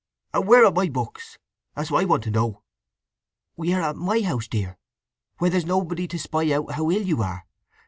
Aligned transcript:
And 0.33 0.47
where 0.47 0.65
are 0.65 0.71
my 0.71 0.89
books? 0.89 1.37
That's 1.75 1.91
what 1.91 2.01
I 2.01 2.05
want 2.07 2.23
to 2.23 2.31
know?" 2.31 2.63
"We 3.55 3.71
are 3.75 3.81
at 3.81 3.95
my 3.95 4.21
house, 4.21 4.47
dear, 4.47 4.79
where 5.37 5.51
there's 5.51 5.63
nobody 5.63 6.07
to 6.07 6.17
spy 6.17 6.51
out 6.53 6.71
how 6.71 6.89
ill 6.89 7.03
you 7.03 7.21
are. 7.21 7.45